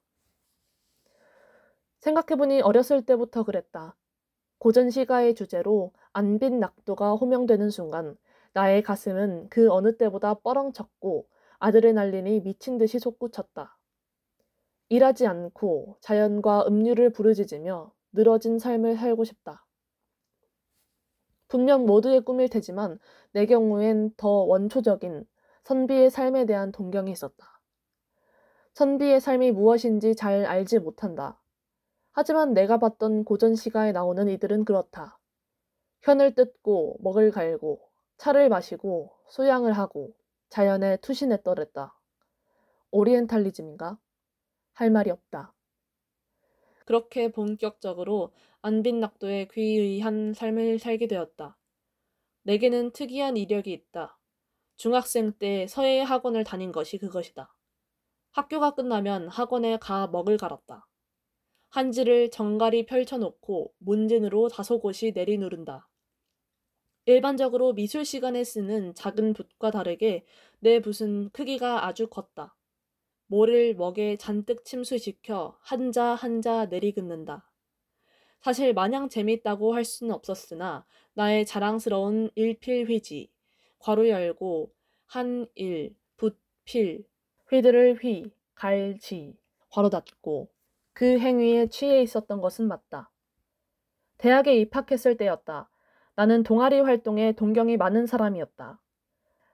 [2.00, 3.96] 생각해보니 어렸을 때부터 그랬다.
[4.58, 8.16] 고전 시가의 주제로 안빈 낙도가 호명되는 순간
[8.56, 13.76] 나의 가슴은 그 어느 때보다 뻐렁쳤고 아드레날린이 미친 듯이 솟구쳤다.
[14.88, 19.66] 일하지 않고 자연과 음료를 부르짖으며 늘어진 삶을 살고 싶다.
[21.48, 22.98] 분명 모두의 꿈일 테지만
[23.32, 25.26] 내 경우엔 더 원초적인
[25.64, 27.60] 선비의 삶에 대한 동경이 있었다.
[28.72, 31.38] 선비의 삶이 무엇인지 잘 알지 못한다.
[32.10, 35.18] 하지만 내가 봤던 고전 시가에 나오는 이들은 그렇다.
[36.00, 37.85] 현을 뜯고 먹을 갈고
[38.18, 40.14] 차를 마시고 수양을 하고
[40.48, 41.98] 자연에 투신에 떨었다.
[42.90, 43.98] 오리엔탈리즘인가?
[44.72, 45.54] 할 말이 없다.
[46.84, 51.58] 그렇게 본격적으로 안빈낙도에 귀의한 삶을 살게 되었다.
[52.42, 54.18] 내게는 특이한 이력이 있다.
[54.76, 57.52] 중학생 때 서예 학원을 다닌 것이 그것이다.
[58.30, 60.86] 학교가 끝나면 학원에 가 먹을 갈았다.
[61.70, 65.88] 한지를 정갈이 펼쳐놓고 문진으로 다소 곳이 내리누른다.
[67.06, 70.24] 일반적으로 미술 시간에 쓰는 작은 붓과 다르게
[70.58, 72.56] 내 붓은 크기가 아주 컸다.
[73.28, 77.48] 모를 먹에 잔뜩 침수시켜 한자 한자 내리긋는다.
[78.40, 83.30] 사실 마냥 재밌다고 할 수는 없었으나 나의 자랑스러운 일필휘지,
[83.78, 84.74] 괄호 열고
[85.06, 87.06] 한일, 붓필,
[87.48, 89.38] 휘들을 휘, 갈지,
[89.70, 90.50] 괄호 닫고
[90.92, 93.12] 그 행위에 취해 있었던 것은 맞다.
[94.18, 95.70] 대학에 입학했을 때였다.
[96.16, 98.80] 나는 동아리 활동에 동경이 많은 사람이었다.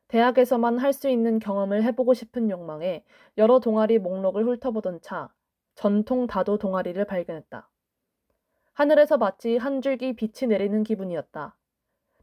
[0.08, 3.04] 대학에서만 할 수 있는 경험을 해보고 싶은 욕망에
[3.38, 5.32] 여러 동아리 목록을 훑어보던 차
[5.74, 7.68] 전통 다도 동아리를 발견했다.
[8.74, 11.56] 하늘에서 마치 한 줄기 빛이 내리는 기분이었다.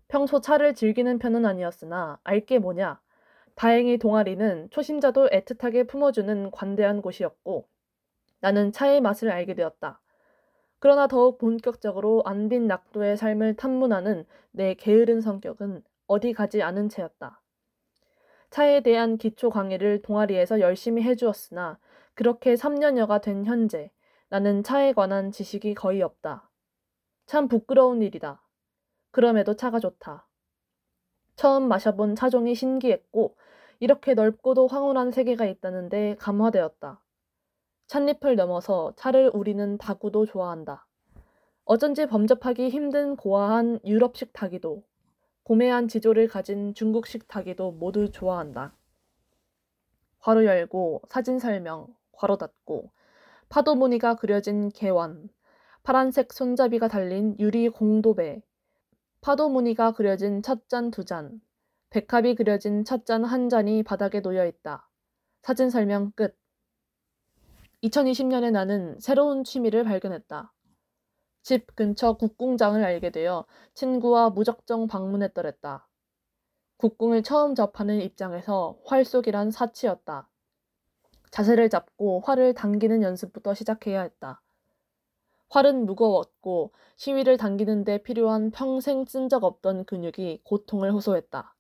[0.07, 3.01] 평소 차를 즐기는 편은 아니었으나 알게 뭐냐.
[3.55, 7.67] 다행히 동아리는 초심자도 애틋하게 품어주는 관대한 곳이었고
[8.39, 9.99] 나는 차의 맛을 알게 되었다.
[10.79, 17.41] 그러나 더욱 본격적으로 안빈 낙도의 삶을 탐문하는 내 게으른 성격은 어디 가지 않은 채였다.
[18.49, 21.77] 차에 대한 기초 강의를 동아리에서 열심히 해주었으나
[22.15, 23.91] 그렇게 3년여가 된 현재
[24.29, 26.49] 나는 차에 관한 지식이 거의 없다.
[27.25, 28.41] 참 부끄러운 일이다.
[29.11, 30.27] 그럼에도 차가 좋다.
[31.35, 33.35] 처음 마셔본 차종이 신기했고
[33.79, 37.01] 이렇게 넓고도 황홀한 세계가 있다는데 감화되었다.
[37.89, 40.85] 찻잎을 넘어서 차를 우리는 다구도 좋아한다.
[41.65, 44.83] 어쩐지 범접하기 힘든 고아한 유럽식 닭이도
[45.41, 48.75] 고매한 지조를 가진 중국식 닭이도 모두 좋아한다.
[50.19, 52.91] 괄호 열고 사진 설명, 괄호 닫고
[53.49, 55.27] 파도 무늬가 그려진 개원,
[55.81, 58.43] 파란색 손잡이가 달린 유리 공도배,
[59.21, 61.41] 파도 무늬가 그려진 첫잔두 잔,
[61.89, 64.87] 백합이 그려진 첫잔한 잔이 바닥에 놓여 있다.
[65.41, 66.37] 사진 설명 끝.
[67.83, 70.53] 2020년에 나는 새로운 취미를 발견했다.
[71.41, 75.87] 집 근처 국궁장을 알게 되어 친구와 무적정 방문했더랬다.
[76.77, 80.29] 국궁을 처음 접하는 입장에서 활속이란 사치였다.
[81.31, 84.41] 자세를 잡고 활을 당기는 연습부터 시작해야 했다.
[85.49, 91.55] 활은 무거웠고 시위를 당기는 데 필요한 평생 쓴 적 없던 근육이 고통을 호소했다.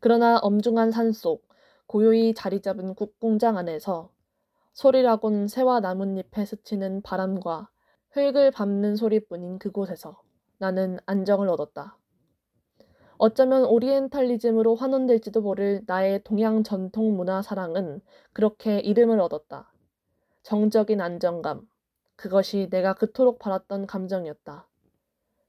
[0.00, 1.46] 그러나 엄중한 산속
[1.86, 4.13] 고요히 자리 잡은 국궁장 안에서
[4.74, 7.70] 소리라곤 새와 나뭇잎에 스치는 바람과
[8.10, 10.20] 흙을 밟는 소리뿐인 그곳에서
[10.58, 11.96] 나는 안정을 얻었다.
[13.16, 18.00] 어쩌면 오리엔탈리즘으로 환원될지도 모를 나의 동양 전통 문화 사랑은
[18.32, 19.72] 그렇게 이름을 얻었다.
[20.42, 21.68] 정적인 안정감.
[22.16, 24.68] 그것이 내가 그토록 바랐던 감정이었다.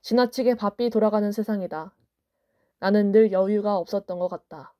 [0.01, 1.95] 지나치게 바삐 돌아가는 세상이다.
[2.79, 4.75] 나는 늘 여유가 없었던 것 같다.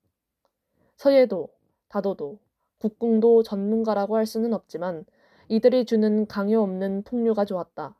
[0.97, 1.49] 서예도,
[1.89, 2.39] 다도도,
[2.79, 5.05] 국궁도 전문가라고 할 수는 없지만
[5.47, 7.95] 이들이 주는 강요 없는 풍류가 좋았다.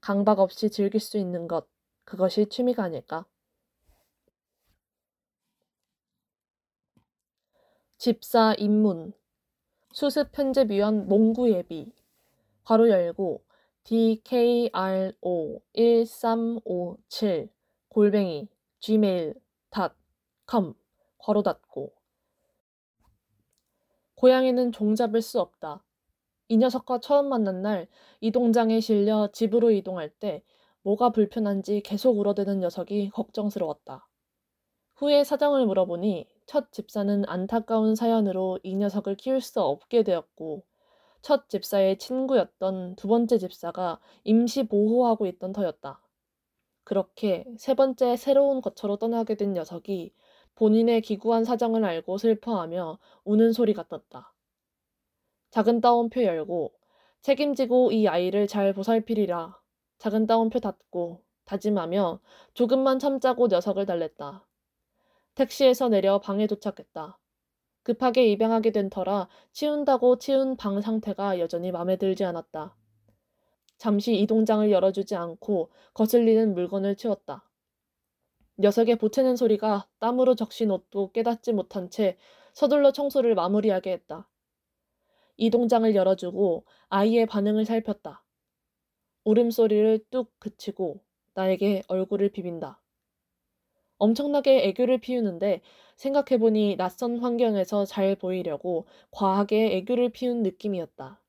[0.00, 1.66] 강박 없이 즐길 수 있는 것,
[2.04, 3.26] 그것이 취미가 아닐까?
[7.98, 9.12] 집사 입문
[9.92, 11.92] 수습 편집위원 몽구예비
[12.64, 13.42] 괄호 열고
[13.84, 17.48] dkro 1357
[17.88, 18.48] 골뱅이
[18.80, 19.44] gmail.com
[21.18, 21.92] 괄호 닫고
[24.16, 25.82] 고양이는 종잡을 수 없다.
[26.48, 27.88] 이 녀석과 처음 만난 날
[28.20, 30.42] 이동장에 실려 집으로 이동할 때
[30.82, 34.08] 뭐가 불편한지 계속 울어대는 녀석이 걱정스러웠다.
[34.96, 40.64] 후에 사정을 물어보니 첫 집사는 안타까운 사연으로 이 녀석을 키울 수 없게 되었고
[41.20, 46.00] 첫 집사의 친구였던 두 번째 집사가 임시 보호하고 있던 터였다.
[46.84, 50.14] 그렇게 세 번째 새로운 거처로 떠나게 된 녀석이
[50.56, 54.34] 본인의 기구한 사정을 알고 슬퍼하며 우는 소리가 떴다.
[55.50, 56.72] 작은 따옴표 열고
[57.22, 59.58] 책임지고 이 아이를 잘 보살피리라.
[59.98, 62.20] 작은 따옴표 닫고 다짐하며
[62.54, 64.46] 조금만 참자고 녀석을 달랬다.
[65.34, 67.18] 택시에서 내려 방에 도착했다.
[67.82, 72.74] 급하게 입양하게 된 터라 치운다고 치운 방 상태가 여전히 마음에 들지 않았다.
[73.78, 77.45] 잠시 이동장을 열어주지 않고 거슬리는 물건을 치웠다.
[78.58, 82.16] 녀석의 보채는 소리가 땀으로 적신 옷도 깨닫지 못한 채
[82.54, 84.28] 서둘러 청소를 마무리하게 했다.
[85.36, 88.24] 이동장을 열어주고 아이의 반응을 살폈다.
[89.24, 91.02] 울음소리를 뚝 그치고
[91.34, 92.80] 나에게 얼굴을 비빈다.
[93.98, 95.60] 엄청나게 애교를 피우는데
[95.96, 101.20] 생각해보니 낯선 환경에서 잘 보이려고 과하게 애교를 피운 느낌이었다.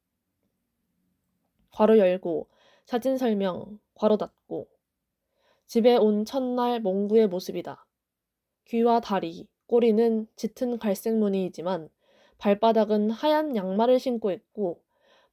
[1.72, 2.48] 괄호 열고
[2.86, 4.68] 사진 설명 괄호 닫고
[5.68, 7.86] 집에 온 첫날 몽구의 모습이다.
[8.66, 11.90] 귀와 다리, 꼬리는 짙은 갈색 무늬이지만
[12.38, 14.82] 발바닥은 하얀 양말을 신고 있고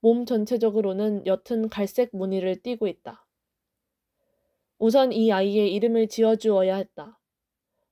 [0.00, 3.26] 몸 전체적으로는 옅은 갈색 무늬를 띠고 있다.
[4.78, 7.18] 우선 이 아이의 이름을 지어주어야 했다.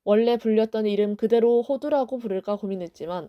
[0.05, 3.28] 원래 불렸던 이름 그대로 호두라고 부를까 고민했지만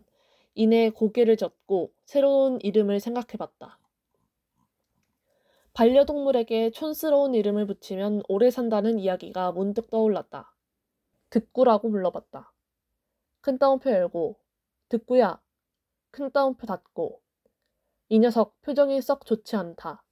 [0.55, 3.79] 이내 고개를 젓고 새로운 이름을 생각해봤다.
[5.73, 10.55] 반려동물에게 촌스러운 이름을 붙이면 오래 산다는 이야기가 문득 떠올랐다.
[11.31, 12.53] 듣구라고 불러봤다.
[13.41, 14.39] 큰 따옴표 열고
[14.89, 15.41] 듣구야
[16.11, 17.19] 큰 따옴표 닫고
[18.09, 20.03] 이 녀석 표정이 썩 좋지 않다.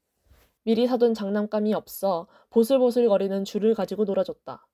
[0.63, 4.67] 미리 사둔 장난감이 없어 보슬보슬거리는 줄을 가지고 놀아줬다.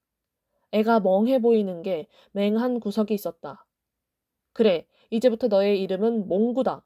[0.72, 3.66] 애가 멍해 보이는 게 맹한 구석이 있었다.
[4.54, 6.86] 그래, 이제부터 너의 이름은 몽구다.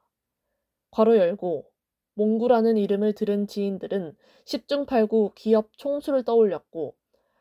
[0.90, 1.71] 괄호 열고
[2.14, 6.94] 몽구라는 이름을 들은 지인들은 10중 8구 기업 총수를 떠올렸고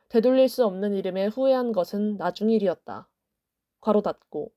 [0.10, 3.08] 되돌릴 수 없는 이름에 후회한 것은 나중 일이었다.
[3.82, 4.52] 괄호 닫고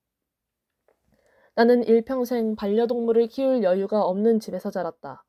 [1.54, 5.24] 나는 일평생 반려동물을 키울 여유가 없는 집에서 자랐다.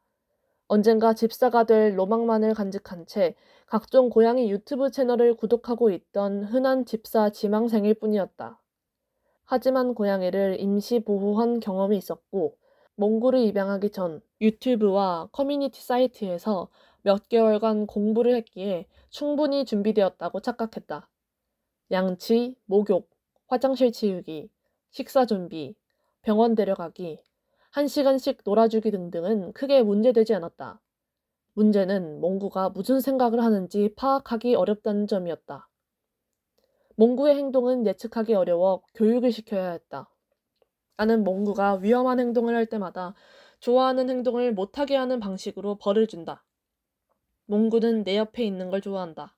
[0.67, 3.36] 언젠가 집사가 될 로망만을 간직한 채
[3.67, 8.60] 각종 고양이 유튜브 채널을 구독하고 있던 흔한 집사 지망생일 뿐이었다.
[9.43, 12.58] 하지만 고양이를 임시 보호한 경험이 있었고,
[12.98, 16.70] 몽골을 입양하기 전 유튜브와 커뮤니티 사이트에서
[17.02, 21.10] 몇 개월간 공부를 했기에 충분히 준비되었다고 착각했다.
[21.92, 23.10] 양치, 목욕,
[23.48, 24.50] 화장실 치우기,
[24.92, 25.76] 식사 준비,
[26.22, 27.22] 병원 데려가기,
[27.70, 30.82] 한 시간씩 놀아주기 등등은 크게 문제되지 않았다.
[31.54, 35.70] 문제는 몽구가 무슨 생각을 하는지 파악하기 어렵다는 점이었다.
[36.96, 40.10] 몽구의 행동은 예측하기 어려워 교육을 시켜야 했다.
[40.98, 43.14] 나는 몽구가 위험한 행동을 할 때마다
[43.60, 46.46] 좋아하는 행동을 못하게 하는 방식으로 벌을 준다.
[47.48, 49.36] 몽구는 내 옆에 있는 걸 좋아한다.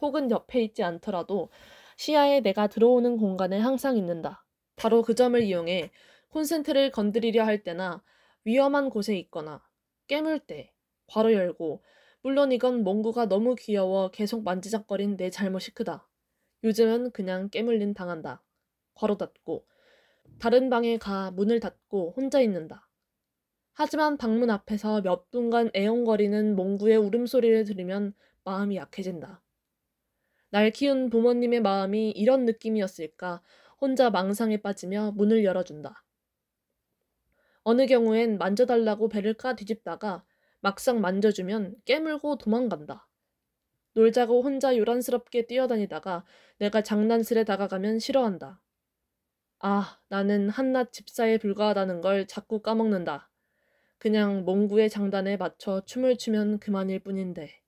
[0.00, 1.50] 혹은 옆에 있지 않더라도
[1.96, 4.44] 시야에 내가 들어오는 공간에 항상 있는다.
[4.76, 5.90] 바로 그 점을 이용해
[6.30, 8.02] 콘센트를 건드리려 할 때나
[8.44, 9.62] 위험한 곳에 있거나
[10.06, 10.72] 깨물 때
[11.06, 11.82] 괄호 열고
[12.22, 16.08] 물론 이건 몽구가 너무 귀여워 계속 만지작거린 내 잘못이 크다.
[16.64, 18.42] 요즘은 그냥 깨물린 당한다.
[18.94, 19.66] 괄호 닫고
[20.38, 22.88] 다른 방에 가 문을 닫고 혼자 있는다.
[23.72, 29.42] 하지만 방문 앞에서 몇 분간 애용거리는 몽구의 울음소리를 들으면 마음이 약해진다.
[30.50, 33.42] 날 키운 부모님의 마음이 이런 느낌이었을까
[33.80, 36.04] 혼자 망상에 빠지며 문을 열어준다.
[37.64, 40.24] 어느 경우엔 만져달라고 배를 까 뒤집다가
[40.60, 43.08] 막상 만져주면 깨물고 도망간다.
[43.94, 46.24] 놀자고 혼자 요란스럽게 뛰어다니다가
[46.58, 48.60] 내가 장난스레 다가가면 싫어한다.
[49.66, 53.30] 아, 나는 한낱 집사에 불과하다는 걸 자꾸 까먹는다.
[53.96, 57.62] 그냥 몽구의 장단에 맞춰 춤을 추면 그만일 뿐인데.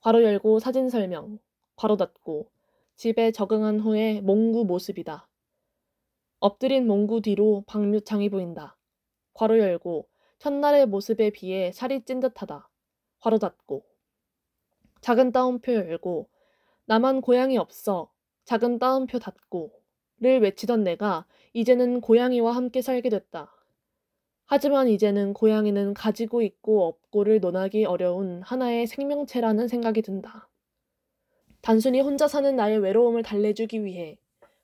[0.00, 1.38] 괄호 열고 사진 설명,
[1.76, 2.50] 괄호 닫고
[2.96, 5.28] 집에 적응한 후에 몽구 모습이다.
[6.38, 8.78] 엎드린 몽구 뒤로 박뮤창이 보인다.
[9.34, 12.70] 괄호 열고 첫날의 모습에 비해 살이 찐 듯하다.
[13.18, 13.84] 괄호 닫고
[15.02, 16.30] 작은 따옴표 열고
[16.86, 18.10] 나만 고양이 없어
[18.50, 23.54] 작은 따옴표 닫고를 외치던 내가 이제는 고양이와 함께 살게 됐다.
[24.44, 30.48] 하지만 이제는 고양이는 가지고 있고 없고를 논하기 어려운 하나의 생명체라는 생각이 든다.
[31.60, 34.18] 단순히 혼자 사는 나의 외로움을 달래주기 위해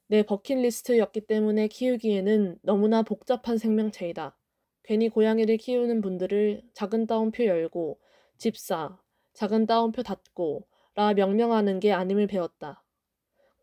[0.09, 4.37] 내 버킷리스트였기 때문에 키우기에는 너무나 복잡한 생명체이다.
[4.82, 8.01] 괜히 고양이를 키우는 분들을 작은 따옴표 열고
[8.37, 8.99] 집사,
[9.34, 10.66] 작은 따옴표 닫고
[10.97, 12.82] 라 명명하는 게 아님을 배웠다.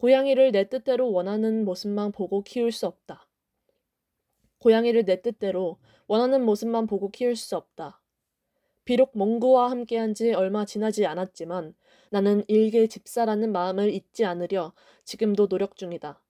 [0.04, 3.26] 고양이를 내 뜻대로 원하는 모습만 보고 키울 수 없다.
[4.58, 5.78] 고양이를 내 뜻대로
[6.08, 8.02] 원하는 모습만 보고 키울 수 없다.
[8.84, 11.74] 비록 몽구와 함께한 지 얼마 지나지 않았지만
[12.10, 14.74] 나는 일개 집사라는 마음을 잊지 않으려
[15.06, 16.22] 지금도 노력 중이다.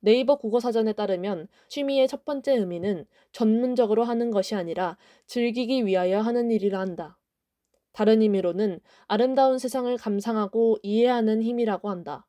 [0.00, 4.96] 네이버 국어사전에 따르면 취미의 첫 번째 의미는 전문적으로 하는 것이 아니라
[5.26, 7.18] 즐기기 위하여 하는 일이라 한다.
[7.92, 12.27] 다른 의미로는 아름다운 세상을 감상하고 이해하는 힘이라고 한다.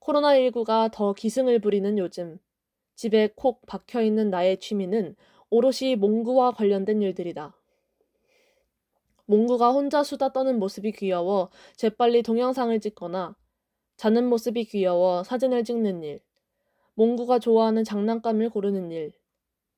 [0.00, 2.38] 코로나19가 더 기승을 부리는 요즘,
[2.94, 5.16] 집에 콕 박혀 있는 나의 취미는
[5.50, 7.56] 오롯이 몽구와 관련된 일들이다.
[9.26, 13.36] 몽구가 혼자 수다 떠는 모습이 귀여워 재빨리 동영상을 찍거나
[13.96, 16.20] 자는 모습이 귀여워 사진을 찍는 일,
[16.94, 19.12] 몽구가 좋아하는 장난감을 고르는 일,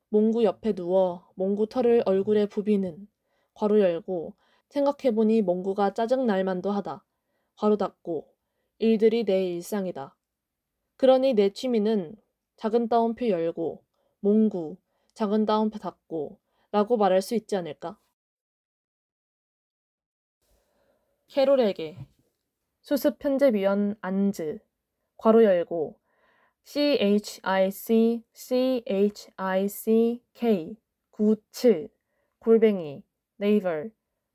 [0.08, 3.08] 몽구 옆에 누워 몽구 털을 얼굴에 부비는
[3.54, 4.34] 괄호 열고
[4.68, 7.04] 생각해보니 몽구가 짜증 날 만도 하다.
[7.56, 8.31] 괄호 닫고
[8.82, 10.16] 일들이 내 일상이다.
[10.96, 12.16] 그러니 내 취미는
[12.56, 13.80] 작은 따옴표 열고
[14.18, 14.76] 몽구
[15.14, 16.40] 작은 따옴표 닫고
[16.72, 17.96] 라고 말할 수 있지 않을까?
[21.28, 21.96] 캐롤에게
[22.80, 24.58] 수습 편집위원 안즈
[25.16, 26.00] 괄호 열고
[26.64, 30.76] C H I C C H I C K
[31.12, 31.88] 97
[32.40, 33.04] 골뱅이
[33.36, 33.84] 네이버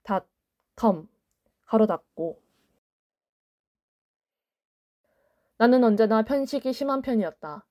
[0.03, 1.09] 닷컴
[1.65, 2.46] 가로 닫고
[5.59, 7.65] 나는 언제나 편식이 심한 편이었다.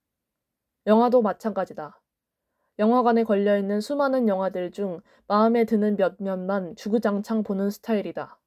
[0.87, 2.01] 영화도 마찬가지다.
[2.79, 8.39] 영화관에 걸려있는 수많은 영화들 중 마음에 드는 몇몇만 주구장창 보는 스타일이다.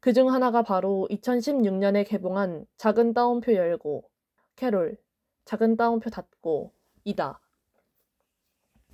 [0.00, 4.04] 그 중 하나가 바로 2016년에 개봉한 작은 따옴표 열고,
[4.56, 4.98] 캐롤,
[5.46, 6.72] 작은 따옴표 닫고,
[7.04, 7.40] 이다.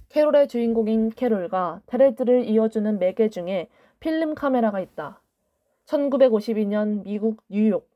[0.08, 5.20] 캐롤의 주인공인 캐롤과 테레즈를 이어주는 매개 중에 필름 카메라가 있다.
[5.86, 7.89] 1952년 미국 뉴욕.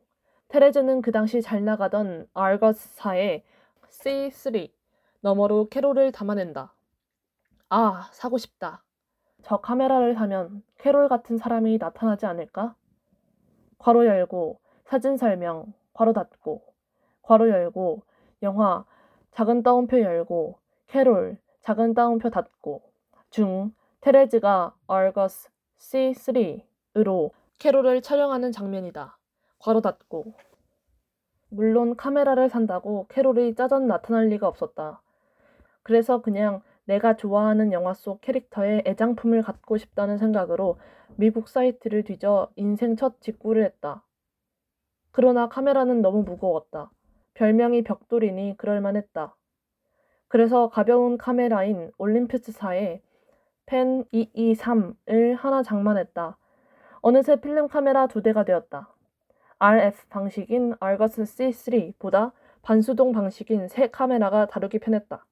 [0.54, 3.42] 테레즈는 그 당시 잘 나가던 알거스사의
[3.88, 4.70] C3
[5.20, 6.72] 너머로 캐롤을 담아낸다.
[7.70, 8.84] 아, 사고 싶다.
[9.42, 12.76] 저 카메라를 사면 캐롤 같은 사람이 나타나지 않을까?
[13.78, 16.62] 괄호 열고 사진 설명, 괄호 닫고,
[17.22, 18.04] 괄호 열고
[18.44, 18.84] 영화
[19.32, 22.80] 작은 따옴표 열고 캐롤 작은 따옴표 닫고
[23.30, 25.50] 중 테레즈가 얼거스
[25.80, 29.18] C3으로 캐롤을 촬영하는 장면이다.
[29.64, 30.34] 괄호 닫고
[31.48, 35.00] 물론 카메라를 산다고 캐롤이 짜전 나타날 리가 없었다.
[35.82, 40.76] 그래서 그냥 내가 좋아하는 영화 속 캐릭터의 애장품을 갖고 싶다는 생각으로
[41.16, 44.04] 미국 사이트를 뒤져 인생 첫 직구를 했다.
[45.12, 46.90] 그러나 카메라는 너무 무거웠다.
[47.32, 49.34] 별명이 벽돌이니 그럴만했다.
[50.28, 53.00] 그래서 가벼운 카메라인 올림피스사의
[53.64, 56.36] 펜 223을 하나 장만했다.
[57.00, 58.93] 어느새 필름 카메라 두 대가 되었다.
[59.66, 65.24] RF 방식인 알거스 C3보다 반수동 방식인 새 카메라가 다루기 편했다.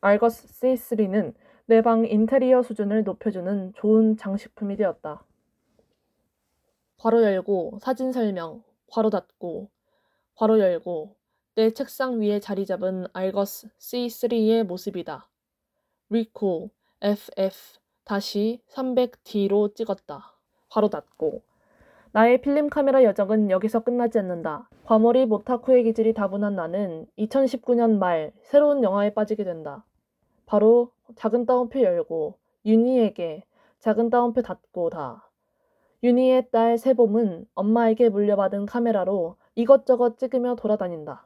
[0.00, 1.34] 알거스 C3는
[1.66, 5.22] 내 방 인테리어 수준을 높여주는 좋은 장식품이 되었다.
[6.96, 9.68] 괄호 열고 사진 설명, 괄호 닫고,
[10.36, 11.14] 괄호 열고
[11.56, 15.28] 내 책상 위에 자리 잡은 알거스 C3의 모습이다.
[16.08, 16.70] 리코
[17.02, 20.34] FF 다시 300D로 찍었다.
[20.70, 21.49] 괄호 닫고
[22.12, 24.68] 나의 필름 카메라 여정은 여기서 끝나지 않는다.
[24.84, 29.84] 과몰입 모타쿠의 기질이 다분한 나는 2019년 말 새로운 영화에 빠지게 된다.
[30.44, 32.36] 바로 작은 따옴표 열고
[32.66, 33.44] 윤희에게
[33.78, 35.30] 작은 따옴표 닫고 다.
[36.02, 41.24] 윤희의 딸 세봄은 엄마에게 물려받은 카메라로 이것저것 찍으며 돌아다닌다.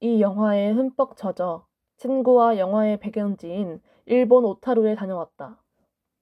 [0.00, 1.66] 이 영화에 흠뻑 젖어
[1.96, 5.62] 친구와 영화의 배경지인 일본 오타루에 다녀왔다.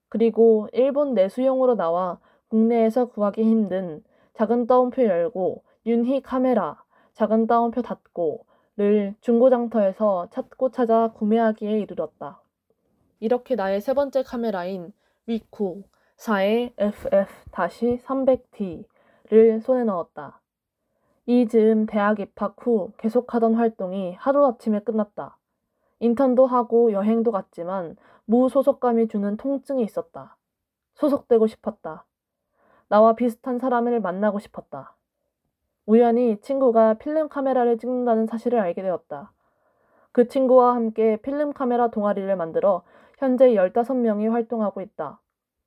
[0.08, 6.82] 그리고 일본 내수용으로 나와 국내에서 구하기 힘든 작은 따옴표 열고 윤희 카메라
[7.14, 8.46] 작은 따옴표 닫고
[8.78, 12.42] 를 중고장터에서 찾고 찾아 구매하기에 이르렀다.
[13.20, 14.92] 이렇게 나의 세 번째 카메라인
[15.24, 15.84] 위쿠
[16.18, 20.42] 4의 FF-300D를 손에 넣었다.
[21.24, 25.38] 이 즈음 대학 입학 후 계속하던 활동이 하루아침에 끝났다.
[26.00, 30.36] 인턴도 하고 여행도 갔지만 무소속감이 주는 통증이 있었다.
[30.96, 32.04] 소속되고 싶었다.
[32.88, 34.94] 나와 비슷한 사람을 만나고 싶었다.
[35.86, 39.32] 우연히 친구가 필름 카메라를 찍는다는 사실을 알게 되었다.
[40.12, 42.82] 그 친구와 함께 필름 카메라 동아리를 만들어
[43.18, 45.20] 현재 15명이 활동하고 있다.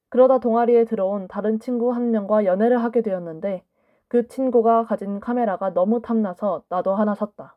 [0.09, 3.63] 그러다 동아리에 들어온 다른 친구 한 명과 연애를 하게 되었는데
[4.07, 7.55] 그 친구가 가진 카메라가 너무 탐나서 나도 하나 샀다.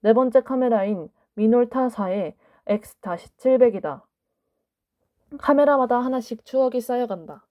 [0.00, 2.34] 네 번째 카메라인 미놀타4의
[2.66, 4.02] X-700이다.
[5.38, 7.47] 카메라마다 하나씩 추억이 쌓여간다.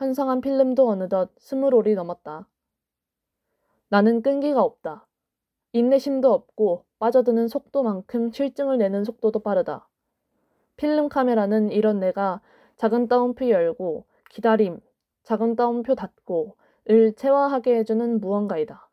[0.00, 2.48] 현상한 필름도 어느덧 스물 올이 넘었다.
[3.90, 5.06] 나는 끈기가 없다.
[5.74, 9.90] 인내심도 없고 빠져드는 속도만큼 실증을 내는 속도도 빠르다.
[10.78, 12.40] 필름 카메라는 이런 내가
[12.76, 14.80] 작은 따옴표 열고 기다림,
[15.24, 16.56] 작은 따옴표 닫고
[16.88, 18.88] 을 체화하게 해주는 무언가이다.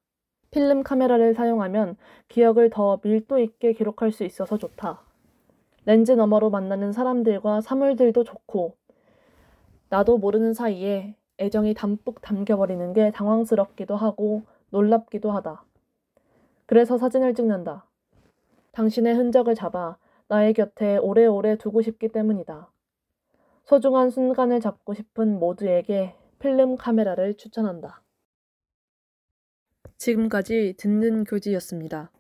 [0.52, 1.96] 필름 카메라를 사용하면
[2.28, 5.02] 기억을 더 밀도 있게 기록할 수 있어서 좋다.
[5.86, 8.76] 렌즈 너머로 만나는 사람들과 사물들도 좋고
[9.90, 15.64] 나도 모르는 사이에 애정이 담뿍 담겨버리는 게 당황스럽기도 하고 놀랍기도 하다.
[16.66, 17.86] 그래서 사진을 찍는다.
[18.72, 22.70] 당신의 흔적을 잡아 나의 곁에 오래오래 두고 싶기 때문이다.
[23.64, 28.02] 소중한 순간을 잡고 싶은 모두에게 필름 카메라를 추천한다.
[29.98, 32.12] 지금까지 듣는 교지였습니다.